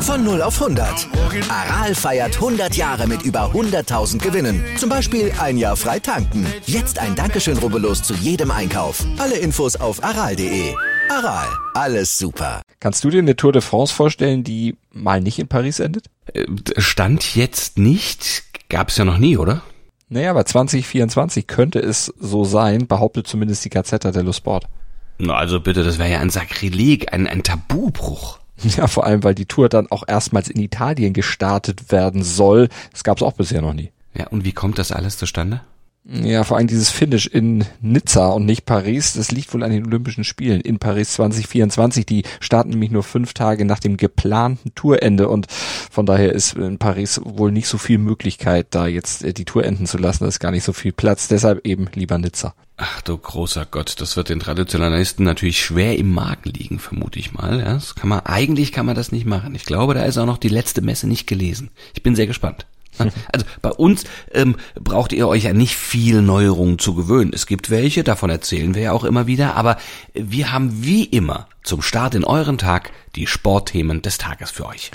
[0.00, 1.08] Von 0 auf 100.
[1.50, 4.64] Aral feiert 100 Jahre mit über 100.000 Gewinnen.
[4.78, 6.46] Zum Beispiel ein Jahr frei tanken.
[6.64, 9.04] Jetzt ein Dankeschön, rubbellos zu jedem Einkauf.
[9.18, 10.74] Alle Infos auf aral.de.
[11.10, 12.62] Aral, alles super.
[12.80, 16.06] Kannst du dir eine Tour de France vorstellen, die mal nicht in Paris endet?
[16.32, 16.46] Äh,
[16.78, 18.44] Stand jetzt nicht.
[18.68, 19.62] Gab's ja noch nie, oder?
[20.08, 24.66] Naja, aber 2024 könnte es so sein, behauptet zumindest die Gazzetta dello Sport.
[25.18, 28.38] Na, also bitte, das wäre ja ein Sakrileg, ein, ein Tabubruch.
[28.62, 32.70] Ja, vor allem, weil die Tour dann auch erstmals in Italien gestartet werden soll.
[32.90, 33.92] Das gab es auch bisher noch nie.
[34.14, 35.60] Ja, und wie kommt das alles zustande?
[36.08, 39.86] Ja, vor allem dieses Finish in Nizza und nicht Paris, das liegt wohl an den
[39.86, 42.06] Olympischen Spielen in Paris 2024.
[42.06, 46.78] Die starten nämlich nur fünf Tage nach dem geplanten Tourende und von daher ist in
[46.78, 50.22] Paris wohl nicht so viel Möglichkeit, da jetzt äh, die Tour enden zu lassen.
[50.22, 52.54] Da ist gar nicht so viel Platz, deshalb eben lieber Nizza.
[52.76, 57.32] Ach du großer Gott, das wird den Traditionalisten natürlich schwer im Magen liegen, vermute ich
[57.32, 57.58] mal.
[57.58, 59.56] Ja, das kann man, eigentlich kann man das nicht machen.
[59.56, 61.70] Ich glaube, da ist auch noch die letzte Messe nicht gelesen.
[61.94, 62.66] Ich bin sehr gespannt.
[63.32, 67.32] Also bei uns ähm, braucht ihr euch ja nicht viel Neuerungen zu gewöhnen.
[67.34, 69.76] Es gibt welche, davon erzählen wir ja auch immer wieder, aber
[70.14, 74.90] wir haben wie immer zum Start in euren Tag die Sportthemen des Tages für euch.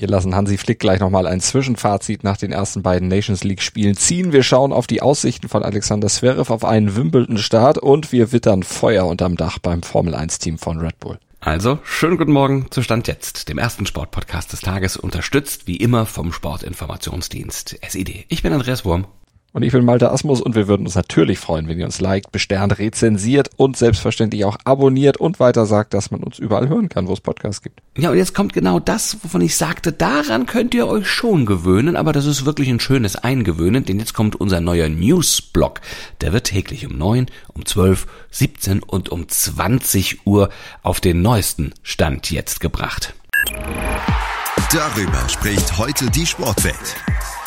[0.00, 3.96] Wir lassen Hansi Flick gleich nochmal ein Zwischenfazit nach den ersten beiden Nations League Spielen
[3.96, 4.32] ziehen.
[4.32, 9.06] Wir schauen auf die Aussichten von Alexander Zverev auf einen Wimbledon-Start und wir wittern Feuer
[9.06, 11.18] unterm Dach beim Formel 1 Team von Red Bull.
[11.42, 16.04] Also, schönen guten Morgen zu Stand jetzt, dem ersten Sportpodcast des Tages, unterstützt wie immer
[16.04, 18.26] vom Sportinformationsdienst SID.
[18.28, 19.06] Ich bin Andreas Wurm.
[19.52, 22.30] Und ich bin Malte Asmus und wir würden uns natürlich freuen, wenn ihr uns liked,
[22.30, 27.08] besternt, rezensiert und selbstverständlich auch abonniert und weiter sagt, dass man uns überall hören kann,
[27.08, 27.80] wo es Podcasts gibt.
[27.98, 31.96] Ja, und jetzt kommt genau das, wovon ich sagte, daran könnt ihr euch schon gewöhnen,
[31.96, 35.80] aber das ist wirklich ein schönes Eingewöhnen, denn jetzt kommt unser neuer Newsblock.
[36.20, 40.50] Der wird täglich um neun, um zwölf, siebzehn und um zwanzig Uhr
[40.82, 43.14] auf den neuesten Stand jetzt gebracht.
[44.72, 46.96] Darüber spricht heute die Sportwelt.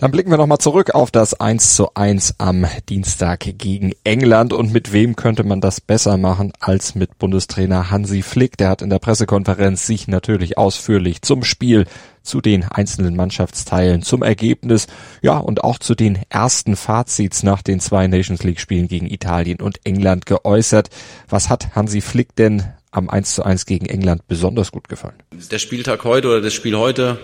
[0.00, 4.72] Dann blicken wir nochmal zurück auf das 1 zu 1 am Dienstag gegen England und
[4.72, 8.56] mit wem könnte man das besser machen als mit Bundestrainer Hansi Flick.
[8.56, 11.84] Der hat in der Pressekonferenz sich natürlich ausführlich zum Spiel,
[12.22, 14.86] zu den einzelnen Mannschaftsteilen, zum Ergebnis,
[15.20, 19.60] ja und auch zu den ersten Fazits nach den zwei Nations League Spielen gegen Italien
[19.60, 20.88] und England geäußert.
[21.28, 25.22] Was hat Hansi Flick denn am 1 zu 1 gegen England besonders gut gefallen?
[25.50, 27.18] Der Spieltag heute oder das Spiel heute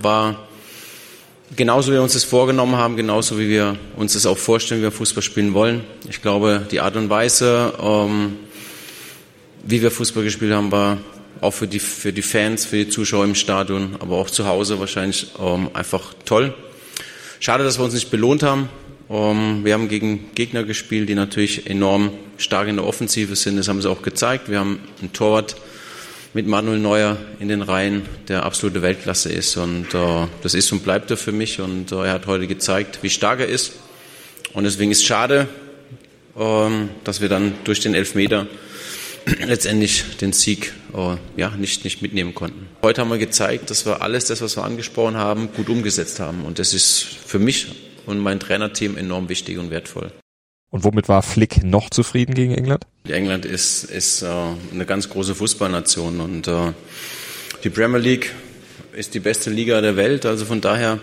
[0.00, 0.36] war
[1.56, 4.84] genauso wie wir uns das vorgenommen haben, genauso wie wir uns das auch vorstellen, wie
[4.84, 5.84] wir Fußball spielen wollen.
[6.08, 8.36] Ich glaube, die Art und Weise, ähm,
[9.64, 10.98] wie wir Fußball gespielt haben, war
[11.40, 14.78] auch für die, für die Fans, für die Zuschauer im Stadion, aber auch zu Hause
[14.78, 16.54] wahrscheinlich ähm, einfach toll.
[17.40, 18.68] Schade, dass wir uns nicht belohnt haben.
[19.08, 23.56] Ähm, wir haben gegen Gegner gespielt, die natürlich enorm stark in der Offensive sind.
[23.56, 24.50] Das haben sie auch gezeigt.
[24.50, 25.56] Wir haben einen Torwart,
[26.32, 29.56] mit Manuel Neuer in den Reihen, der absolute Weltklasse ist.
[29.56, 31.60] Und äh, das ist und bleibt er für mich.
[31.60, 33.72] Und äh, er hat heute gezeigt, wie stark er ist.
[34.52, 35.48] Und deswegen ist es schade,
[36.38, 38.46] ähm, dass wir dann durch den Elfmeter
[39.46, 42.68] letztendlich den Sieg äh, ja, nicht, nicht mitnehmen konnten.
[42.82, 46.44] Heute haben wir gezeigt, dass wir alles das, was wir angesprochen haben, gut umgesetzt haben.
[46.44, 47.68] Und das ist für mich
[48.06, 50.12] und mein Trainerteam enorm wichtig und wertvoll.
[50.70, 52.86] Und womit war Flick noch zufrieden gegen England?
[53.08, 54.26] England ist, ist äh,
[54.72, 56.72] eine ganz große Fußballnation und äh,
[57.64, 58.32] die Premier League
[58.92, 60.26] ist die beste Liga der Welt.
[60.26, 61.00] Also von daher,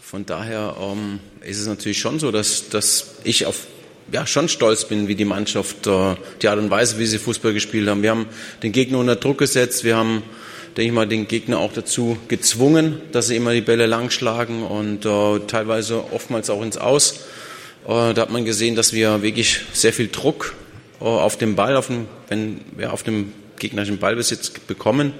[0.00, 3.66] von daher ähm, ist es natürlich schon so, dass, dass ich auf
[4.10, 7.52] ja, schon stolz bin, wie die Mannschaft, äh, die Art und Weise, wie sie Fußball
[7.52, 8.02] gespielt haben.
[8.02, 8.26] Wir haben
[8.62, 9.84] den Gegner unter Druck gesetzt.
[9.84, 10.22] Wir haben,
[10.76, 15.04] denke ich mal, den Gegner auch dazu gezwungen, dass sie immer die Bälle langschlagen und
[15.04, 17.20] äh, teilweise oftmals auch ins Aus.
[17.86, 20.54] Äh, da hat man gesehen, dass wir wirklich sehr viel Druck
[21.00, 25.12] äh, auf dem Ball, auf dem, wenn wir auf dem gegnerischen Ballbesitz bekommen.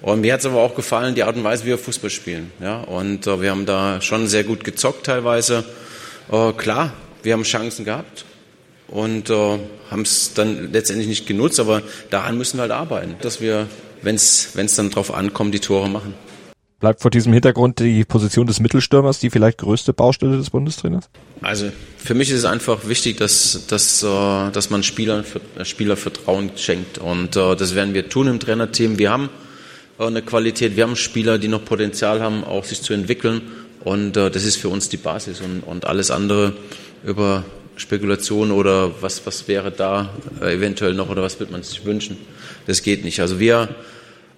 [0.00, 2.52] Und mir hat es aber auch gefallen, die Art und Weise, wie wir Fußball spielen.
[2.60, 5.64] Ja, und äh, wir haben da schon sehr gut gezockt teilweise.
[6.30, 8.24] Äh, klar, wir haben Chancen gehabt
[8.86, 9.58] und äh,
[9.90, 13.66] haben es dann letztendlich nicht genutzt, aber daran müssen wir halt arbeiten, dass wir,
[14.02, 16.14] wenn es dann drauf ankommt, die Tore machen.
[16.80, 21.10] Bleibt vor diesem Hintergrund die Position des Mittelstürmers die vielleicht größte Baustelle des Bundestrainers?
[21.42, 25.24] Also für mich ist es einfach wichtig, dass, dass, äh, dass man Spielern,
[25.64, 26.98] Spieler Vertrauen schenkt.
[26.98, 28.98] Und äh, das werden wir tun im Trainerteam.
[28.98, 29.28] Wir haben
[29.98, 33.42] äh, eine Qualität, wir haben Spieler, die noch Potenzial haben, auch sich zu entwickeln.
[33.82, 36.52] Und äh, das ist für uns die Basis und, und alles andere
[37.04, 37.44] über
[37.76, 40.10] Spekulation oder was, was wäre da
[40.40, 42.16] äh, eventuell noch oder was wird man sich wünschen,
[42.66, 43.20] das geht nicht.
[43.20, 43.68] Also wir,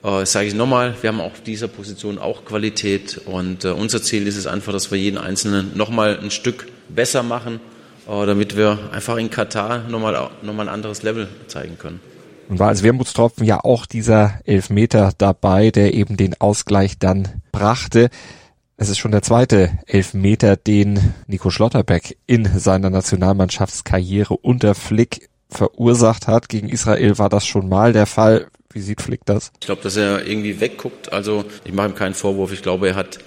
[0.03, 4.27] äh, sage ich nochmal, wir haben auf dieser Position auch Qualität und äh, unser Ziel
[4.27, 7.61] ist es einfach, dass wir jeden Einzelnen nochmal ein Stück besser machen,
[8.09, 12.01] äh, damit wir einfach in Katar nochmal noch mal ein anderes Level zeigen können.
[12.49, 18.11] Und war als Wermutstropfen ja auch dieser Elfmeter dabei, der eben den Ausgleich dann brachte.
[18.77, 26.27] Es ist schon der zweite Elfmeter, den Nico Schlotterbeck in seiner Nationalmannschaftskarriere unter Flick verursacht
[26.27, 26.49] hat.
[26.49, 28.49] Gegen Israel war das schon mal der Fall.
[28.73, 29.51] Wie sieht Flick das?
[29.61, 31.13] Ich glaube, dass er irgendwie wegguckt.
[31.13, 32.53] Also ich mache ihm keinen Vorwurf.
[32.53, 33.19] Ich glaube, er hat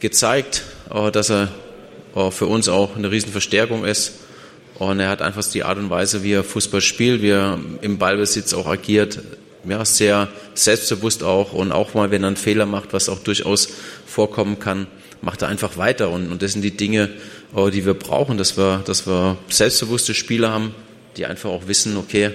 [0.00, 1.48] gezeigt, äh, dass er
[2.14, 4.12] äh, für uns auch eine Riesenverstärkung ist.
[4.78, 7.98] Und er hat einfach die Art und Weise, wie er Fußball spielt, wie er im
[7.98, 9.20] Ballbesitz auch agiert,
[9.64, 13.68] ja, sehr selbstbewusst auch und auch mal, wenn er einen Fehler macht, was auch durchaus
[14.04, 14.86] vorkommen kann,
[15.22, 17.08] macht er einfach weiter und, und das sind die Dinge,
[17.56, 20.74] äh, die wir brauchen, dass wir, dass wir selbstbewusste Spieler haben,
[21.16, 22.32] die einfach auch wissen, okay,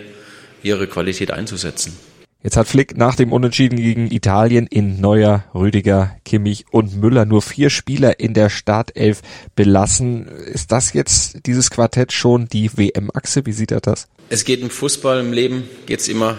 [0.63, 1.95] ihre Qualität einzusetzen.
[2.41, 7.41] Jetzt hat Flick nach dem Unentschieden gegen Italien in Neuer, Rüdiger, Kimmich und Müller nur
[7.41, 9.21] vier Spieler in der Startelf
[9.56, 10.25] belassen.
[10.25, 13.45] Ist das jetzt dieses Quartett schon die WM-Achse?
[13.45, 14.07] Wie sieht er das?
[14.30, 16.38] Es geht im Fußball, im Leben geht es immer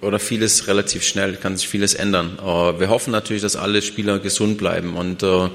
[0.00, 2.38] oder vieles relativ schnell, kann sich vieles ändern.
[2.38, 4.96] Äh, wir hoffen natürlich, dass alle Spieler gesund bleiben.
[4.96, 5.48] Und äh,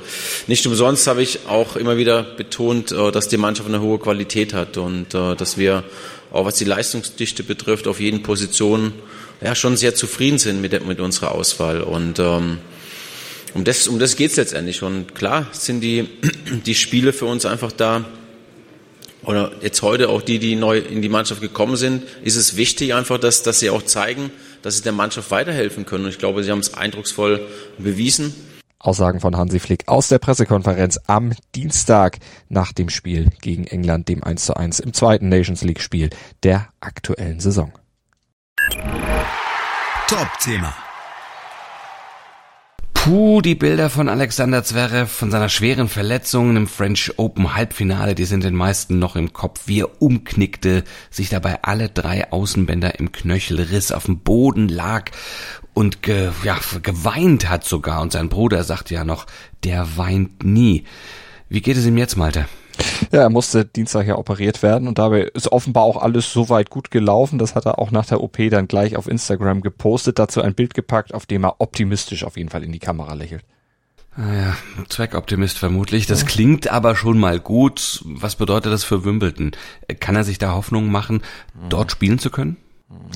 [0.48, 4.54] nicht umsonst habe ich auch immer wieder betont, äh, dass die Mannschaft eine hohe Qualität
[4.54, 5.86] hat und dass wir,
[6.34, 8.92] auch was die Leistungsdichte betrifft, auf jeden Position
[9.42, 11.82] ja, schon sehr zufrieden sind mit, mit unserer Auswahl.
[11.82, 12.60] Und ähm,
[13.54, 14.84] um das, um das geht es letztendlich.
[14.84, 16.10] Und klar sind die,
[16.66, 18.06] die Spiele für uns einfach da,
[19.24, 22.94] oder jetzt heute auch die, die neu in die Mannschaft gekommen sind, ist es wichtig
[22.94, 26.06] einfach, dass, dass sie auch zeigen, dass sie der Mannschaft weiterhelfen können.
[26.06, 27.42] Und ich glaube, sie haben es eindrucksvoll
[27.78, 28.36] bewiesen.
[28.78, 34.24] Aussagen von Hansi Flick aus der Pressekonferenz am Dienstag nach dem Spiel gegen England, dem
[34.24, 36.10] 1 zu 1 im zweiten Nations League Spiel
[36.44, 37.74] der aktuellen Saison.
[40.07, 40.72] Top-Thema.
[42.94, 48.25] Puh, die Bilder von Alexander Zverev, von seiner schweren Verletzung im French Open Halbfinale, die
[48.25, 49.62] sind den meisten noch im Kopf.
[49.66, 55.10] Wie er umknickte, sich dabei alle drei Außenbänder im Knöchel riss, auf dem Boden lag
[55.74, 58.01] und ge, ja, geweint hat sogar.
[58.01, 59.25] Und sein Bruder sagt ja noch,
[59.63, 60.86] der weint nie.
[61.50, 62.46] Wie geht es ihm jetzt, Malte?
[63.12, 66.92] Ja, er musste Dienstag ja operiert werden und dabei ist offenbar auch alles soweit gut
[66.92, 67.40] gelaufen.
[67.40, 70.74] Das hat er auch nach der OP dann gleich auf Instagram gepostet, dazu ein Bild
[70.74, 73.44] gepackt, auf dem er optimistisch auf jeden Fall in die Kamera lächelt.
[74.18, 76.08] Ah ja, Zweckoptimist vermutlich.
[76.08, 76.28] Das ja.
[76.28, 78.02] klingt aber schon mal gut.
[78.06, 79.52] Was bedeutet das für Wimbledon?
[80.00, 81.22] Kann er sich da Hoffnung machen,
[81.70, 82.58] dort spielen zu können?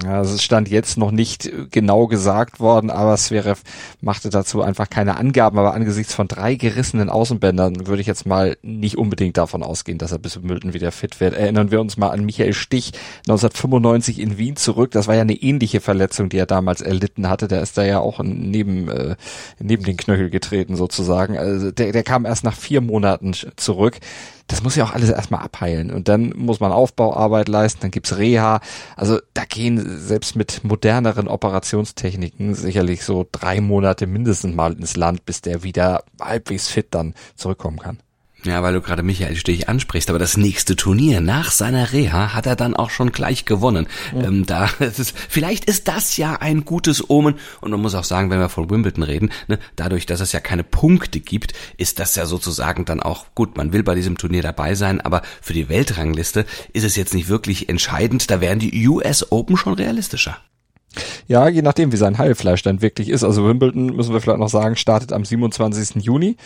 [0.03, 3.61] Ja, es stand jetzt noch nicht genau gesagt worden, aber Zverev
[4.01, 5.59] machte dazu einfach keine Angaben.
[5.59, 10.11] Aber angesichts von drei gerissenen Außenbändern würde ich jetzt mal nicht unbedingt davon ausgehen, dass
[10.11, 11.35] er bis Milton wieder fit wird.
[11.35, 12.93] Erinnern wir uns mal an Michael Stich
[13.27, 14.89] 1995 in Wien zurück.
[14.89, 17.47] Das war ja eine ähnliche Verletzung, die er damals erlitten hatte.
[17.47, 19.15] Der ist da ja auch neben, äh,
[19.59, 21.37] neben den Knöchel getreten sozusagen.
[21.37, 23.99] Also der, der kam erst nach vier Monaten zurück
[24.49, 25.91] das muss ja auch alles erstmal abheilen.
[25.91, 28.59] Und dann muss man Aufbauarbeit leisten, dann gibt's Reha.
[28.95, 35.25] Also da gehen selbst mit moderneren Operationstechniken sicherlich so drei Monate mindestens mal ins Land,
[35.25, 37.99] bis der wieder halbwegs fit dann zurückkommen kann.
[38.45, 42.45] Ja, weil du gerade Michael Stich ansprichst, aber das nächste Turnier nach seiner Reha hat
[42.45, 43.87] er dann auch schon gleich gewonnen.
[44.13, 44.23] Mhm.
[44.23, 48.29] Ähm, da ist, vielleicht ist das ja ein gutes Omen und man muss auch sagen,
[48.29, 52.15] wenn wir von Wimbledon reden, ne, dadurch, dass es ja keine Punkte gibt, ist das
[52.15, 53.57] ja sozusagen dann auch gut.
[53.57, 57.27] Man will bei diesem Turnier dabei sein, aber für die Weltrangliste ist es jetzt nicht
[57.27, 58.31] wirklich entscheidend.
[58.31, 60.37] Da wären die US Open schon realistischer.
[61.27, 63.23] Ja, je nachdem, wie sein Heilfleisch dann wirklich ist.
[63.23, 66.03] Also Wimbledon, müssen wir vielleicht noch sagen, startet am 27.
[66.03, 66.37] Juni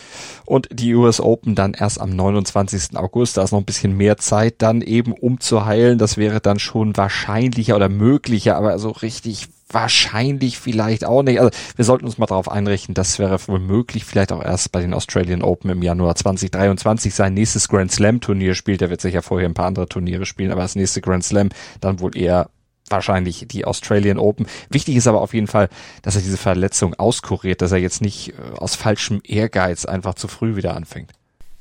[0.44, 2.96] und die US Open dann erst am 29.
[2.96, 3.36] August.
[3.36, 5.98] Da ist noch ein bisschen mehr Zeit dann eben, um zu heilen.
[5.98, 11.40] Das wäre dann schon wahrscheinlicher oder möglicher, aber so richtig wahrscheinlich vielleicht auch nicht.
[11.40, 14.94] Also wir sollten uns mal darauf einrichten, das wäre womöglich vielleicht auch erst bei den
[14.94, 18.82] Australian Open im Januar 2023 sein nächstes Grand Slam Turnier spielt.
[18.82, 21.48] Er wird sicher vorher ein paar andere Turniere spielen, aber das nächste Grand Slam
[21.80, 22.50] dann wohl eher
[22.88, 24.46] wahrscheinlich die Australian Open.
[24.68, 25.68] Wichtig ist aber auf jeden Fall,
[26.02, 30.28] dass er diese Verletzung auskuriert, dass er jetzt nicht äh, aus falschem Ehrgeiz einfach zu
[30.28, 31.12] früh wieder anfängt.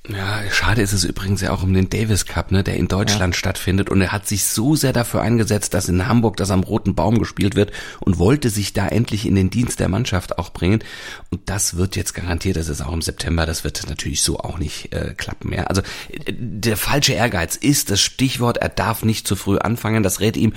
[0.10, 3.36] Ja, schade ist es übrigens ja auch um den Davis Cup, ne, der in Deutschland
[3.36, 3.39] ja.
[3.39, 6.93] stattfindet und er hat sich so sehr dafür eingesetzt, dass in Hamburg das am Roten
[6.93, 10.83] Baum gespielt wird und wollte sich da endlich in den Dienst der Mannschaft auch bringen
[11.29, 14.57] und das wird jetzt garantiert, das ist auch im September, das wird natürlich so auch
[14.57, 15.69] nicht äh, klappen mehr.
[15.69, 20.19] Also äh, der falsche Ehrgeiz ist das Stichwort, er darf nicht zu früh anfangen, das
[20.19, 20.51] rät ihm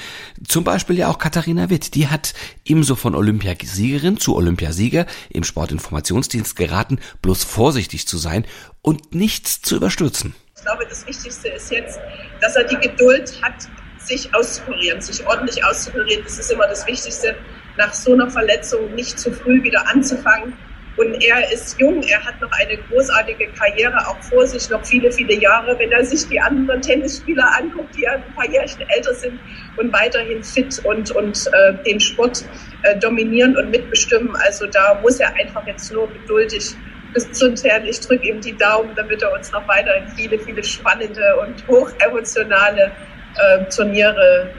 [0.45, 2.35] zum Beispiel ja auch Katharina Witt, die hat
[2.65, 8.45] ebenso von Olympiasiegerin zu Olympiasieger im Sportinformationsdienst geraten, bloß vorsichtig zu sein
[8.87, 10.33] und nichts zu überstürzen.
[10.57, 11.99] Ich glaube, das Wichtigste ist jetzt,
[12.41, 16.23] dass er die Geduld hat, sich auszukurieren, sich ordentlich auszukurieren.
[16.23, 17.35] Das ist immer das Wichtigste,
[17.77, 20.53] nach so einer Verletzung nicht zu früh wieder anzufangen.
[20.97, 25.11] Und er ist jung, er hat noch eine großartige Karriere auch vor sich, noch viele,
[25.11, 25.77] viele Jahre.
[25.79, 29.39] Wenn er sich die anderen Tennisspieler anguckt, die ein paar Jährchen älter sind
[29.77, 32.45] und weiterhin fit und, und äh, den Sport
[32.85, 36.77] äh, dominieren und mitbestimmen, also da muss er einfach jetzt nur geduldig
[37.13, 37.89] bis zum Ende.
[37.89, 42.93] Ich drücke ihm die Daumen, damit er uns noch weiterhin viele, viele spannende und hochemotionale
[43.37, 44.51] äh, Turniere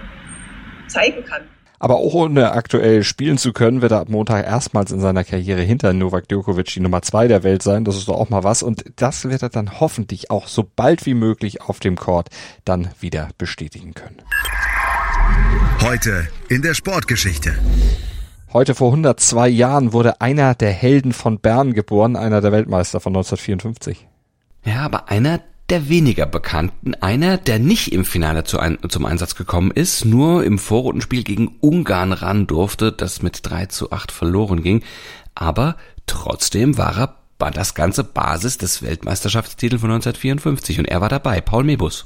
[0.88, 1.44] zeigen kann.
[1.80, 5.62] Aber auch ohne aktuell spielen zu können, wird er ab Montag erstmals in seiner Karriere
[5.62, 7.86] hinter Novak Djokovic die Nummer zwei der Welt sein.
[7.86, 8.64] Das ist doch auch mal was.
[8.64, 12.30] Und das wird er dann hoffentlich auch so bald wie möglich auf dem Court
[12.66, 14.18] dann wieder bestätigen können.
[15.82, 17.54] Heute in der Sportgeschichte.
[18.54, 23.12] Heute vor 102 Jahren wurde einer der Helden von Bern geboren, einer der Weltmeister von
[23.12, 24.08] 1954.
[24.64, 29.36] Ja, aber einer der weniger bekannten, einer, der nicht im Finale zu ein, zum Einsatz
[29.36, 34.64] gekommen ist, nur im Vorrundenspiel gegen Ungarn ran durfte, das mit 3 zu 8 verloren
[34.64, 34.82] ging,
[35.36, 35.76] aber
[36.06, 41.40] trotzdem war er war das ganze Basis des Weltmeisterschaftstitels von 1954 und er war dabei,
[41.40, 42.06] Paul Mebus.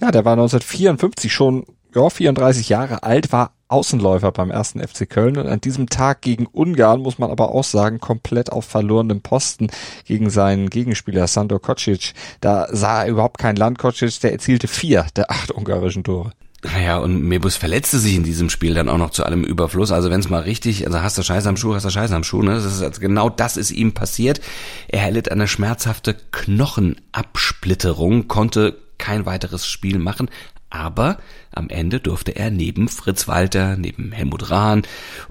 [0.00, 1.64] Ja, der war 1954 schon
[1.94, 6.46] ja, 34 Jahre alt, war Außenläufer beim ersten FC Köln und an diesem Tag gegen
[6.46, 9.68] Ungarn muss man aber auch sagen, komplett auf verlorenem Posten
[10.04, 12.12] gegen seinen Gegenspieler Sandor Kocic.
[12.40, 13.78] Da sah er überhaupt kein Land.
[13.78, 16.32] Kocic, der erzielte vier der acht ungarischen Tore.
[16.64, 19.90] Naja, und Mebus verletzte sich in diesem Spiel dann auch noch zu allem Überfluss.
[19.90, 22.22] Also wenn es mal richtig, also hast du Scheiße am Schuh, hast du Scheiße am
[22.22, 22.54] Schuh, ne?
[22.54, 24.40] Das ist, also genau das ist ihm passiert.
[24.86, 30.30] Er erlitt eine schmerzhafte Knochenabsplitterung, konnte kein weiteres Spiel machen,
[30.72, 31.18] aber
[31.52, 34.82] am Ende durfte er neben Fritz Walter, neben Helmut Rahn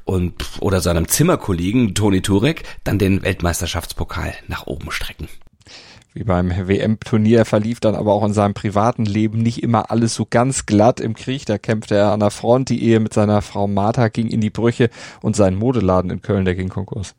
[0.05, 5.27] und oder seinem Zimmerkollegen Toni Turek dann den Weltmeisterschaftspokal nach oben strecken.
[6.13, 10.27] Wie beim WM-Turnier verlief dann aber auch in seinem privaten Leben nicht immer alles so
[10.29, 10.99] ganz glatt.
[10.99, 14.27] Im Krieg, da kämpfte er an der Front, die Ehe mit seiner Frau Martha ging
[14.27, 14.89] in die Brüche
[15.21, 17.15] und sein Modeladen in Köln, der ging Konkurs.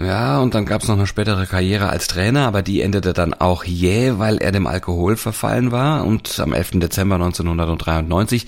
[0.00, 3.64] Ja, und dann gab's noch eine spätere Karriere als Trainer, aber die endete dann auch
[3.64, 6.80] jäh, weil er dem Alkohol verfallen war und am 11.
[6.80, 8.46] Dezember 1993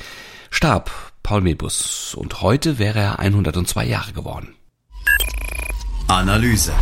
[0.51, 0.91] starb
[1.23, 4.55] Paul Mebus und heute wäre er 102 Jahre geworden.
[6.09, 6.73] Analyse.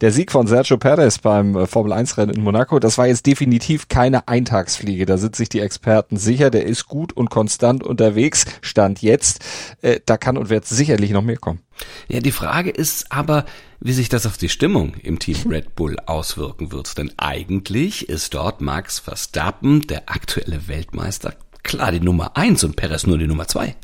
[0.00, 3.26] Der Sieg von Sergio Perez beim äh, Formel 1 Rennen in Monaco, das war jetzt
[3.26, 5.06] definitiv keine Eintagsfliege.
[5.06, 8.44] Da sind sich die Experten sicher, der ist gut und konstant unterwegs.
[8.60, 9.44] Stand jetzt.
[9.82, 11.62] Äh, da kann und wird sicherlich noch mehr kommen.
[12.06, 13.44] Ja, die Frage ist aber,
[13.80, 16.96] wie sich das auf die Stimmung im Team Red Bull auswirken wird.
[16.96, 21.34] Denn eigentlich ist dort Max Verstappen, der aktuelle Weltmeister,
[21.68, 23.76] klar die Nummer eins und Perez nur die Nummer zwei.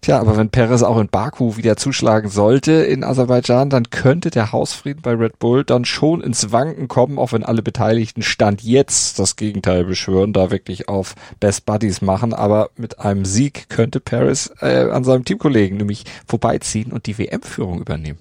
[0.00, 4.52] Tja, aber wenn Perez auch in Baku wieder zuschlagen sollte in Aserbaidschan, dann könnte der
[4.52, 9.18] Hausfrieden bei Red Bull dann schon ins Wanken kommen, auch wenn alle Beteiligten Stand jetzt
[9.20, 12.34] das Gegenteil beschwören, da wirklich auf Best Buddies machen.
[12.34, 17.80] Aber mit einem Sieg könnte Perez äh, an seinem Teamkollegen nämlich vorbeiziehen und die WM-Führung
[17.80, 18.18] übernehmen.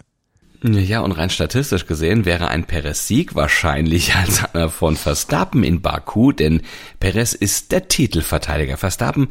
[0.63, 6.31] Ja, und rein statistisch gesehen wäre ein Perez-Sieg wahrscheinlich als einer von Verstappen in Baku,
[6.31, 6.61] denn
[6.99, 8.77] Perez ist der Titelverteidiger.
[8.77, 9.29] Verstappen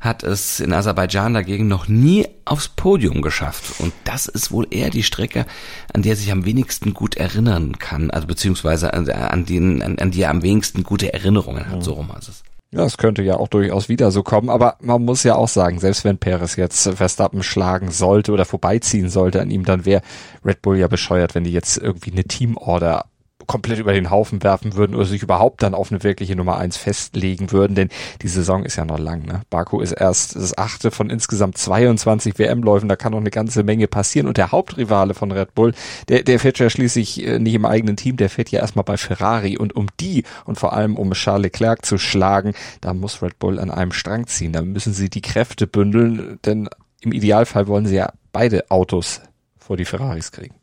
[0.00, 3.80] hat es in Aserbaidschan dagegen noch nie aufs Podium geschafft.
[3.80, 5.46] Und das ist wohl eher die Strecke,
[5.92, 9.98] an der er sich am wenigsten gut erinnern kann, also beziehungsweise an, an, den, an,
[9.98, 12.42] an die er am wenigsten gute Erinnerungen hat, so rum ist es.
[12.70, 15.80] Ja, es könnte ja auch durchaus wieder so kommen, aber man muss ja auch sagen,
[15.80, 20.02] selbst wenn Perez jetzt Verstappen schlagen sollte oder vorbeiziehen sollte an ihm, dann wäre
[20.44, 23.06] Red Bull ja bescheuert, wenn die jetzt irgendwie eine Teamorder
[23.48, 26.76] komplett über den Haufen werfen würden oder sich überhaupt dann auf eine wirkliche Nummer eins
[26.76, 27.88] festlegen würden, denn
[28.22, 29.24] die Saison ist ja noch lang.
[29.26, 29.40] Ne?
[29.50, 33.88] Baku ist erst das achte von insgesamt 22 WM-Läufen, da kann noch eine ganze Menge
[33.88, 35.72] passieren und der Hauptrivale von Red Bull,
[36.08, 38.98] der, der fährt ja schließlich äh, nicht im eigenen Team, der fährt ja erstmal bei
[38.98, 42.52] Ferrari und um die und vor allem um Charles Leclerc zu schlagen,
[42.82, 46.68] da muss Red Bull an einem Strang ziehen, da müssen sie die Kräfte bündeln, denn
[47.00, 49.22] im Idealfall wollen sie ja beide Autos
[49.56, 50.57] vor die Ferraris kriegen.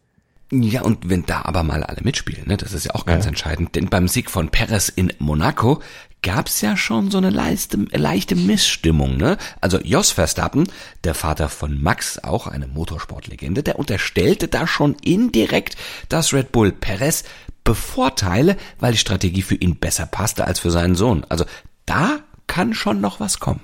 [0.51, 3.29] Ja, und wenn da aber mal alle mitspielen, ne, das ist ja auch ganz ja.
[3.29, 5.81] entscheidend, denn beim Sieg von Perez in Monaco
[6.21, 9.37] gab's ja schon so eine leichte, leichte Missstimmung, ne?
[9.61, 10.67] Also Jos Verstappen,
[11.03, 15.77] der Vater von Max, auch eine Motorsportlegende, der unterstellte da schon indirekt,
[16.09, 17.23] dass Red Bull Perez
[17.63, 21.25] bevorteile, weil die Strategie für ihn besser passte als für seinen Sohn.
[21.29, 21.45] Also
[21.85, 23.61] da kann schon noch was kommen.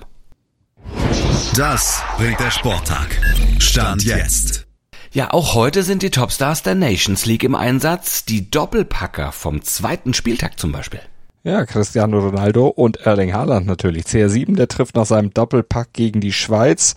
[1.56, 3.18] Das bringt der Sporttag.
[3.58, 4.66] Stand jetzt.
[5.14, 8.24] Ja, auch heute sind die Topstars der Nations League im Einsatz.
[8.24, 11.00] Die Doppelpacker vom zweiten Spieltag zum Beispiel.
[11.44, 14.04] Ja, Cristiano Ronaldo und Erling Haaland natürlich.
[14.04, 16.94] CR7, der trifft nach seinem Doppelpack gegen die Schweiz.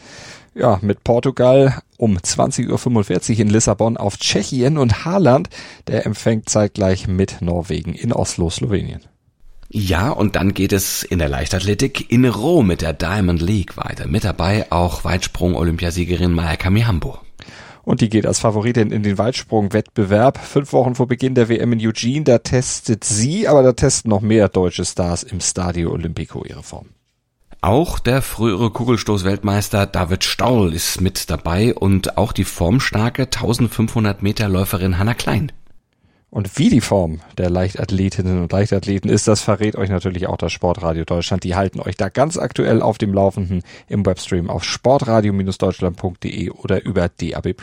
[0.53, 5.49] Ja, mit Portugal um 20.45 Uhr in Lissabon auf Tschechien und Haaland,
[5.87, 9.01] der empfängt zeitgleich mit Norwegen in Oslo, Slowenien.
[9.67, 14.07] Ja, und dann geht es in der Leichtathletik in Rom mit der Diamond League weiter.
[14.07, 17.17] Mit dabei auch Weitsprung-Olympiasiegerin Mayaka Mihambo.
[17.85, 20.39] Und die geht als Favoritin in den Weitsprung-Wettbewerb.
[20.39, 24.21] Fünf Wochen vor Beginn der WM in Eugene, da testet sie, aber da testen noch
[24.21, 26.87] mehr deutsche Stars im Stadio Olimpico ihre Form.
[27.61, 34.49] Auch der frühere Kugelstoßweltmeister David Staul ist mit dabei und auch die formstarke 1500 Meter
[34.49, 35.51] Läuferin Hanna Klein.
[36.29, 40.51] Und wie die Form der Leichtathletinnen und Leichtathleten ist, das verrät euch natürlich auch das
[40.51, 41.43] Sportradio Deutschland.
[41.43, 47.07] Die halten euch da ganz aktuell auf dem Laufenden im Webstream auf sportradio-deutschland.de oder über
[47.09, 47.55] DAB+.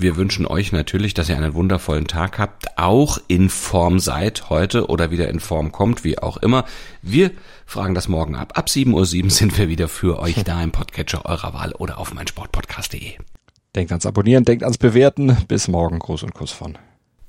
[0.00, 4.86] Wir wünschen euch natürlich, dass ihr einen wundervollen Tag habt, auch in Form seid heute
[4.86, 6.64] oder wieder in Form kommt, wie auch immer.
[7.02, 7.30] Wir
[7.66, 8.58] fragen das morgen ab.
[8.58, 12.14] Ab 7.07 Uhr sind wir wieder für euch da im Podcatcher eurer Wahl oder auf
[12.14, 13.12] meinsportpodcast.de.
[13.74, 15.36] Denkt ans Abonnieren, denkt ans Bewerten.
[15.48, 15.98] Bis morgen.
[15.98, 16.78] Gruß und Kuss von